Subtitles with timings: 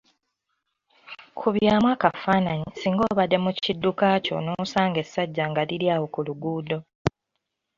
[1.37, 6.77] Kubyamu akafaananyi singa obadde mu kidduka kyo n‘osanga essajja nga liri awo ku luguudo.